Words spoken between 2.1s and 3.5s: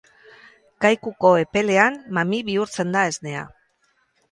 mami bihurtzen da esnea.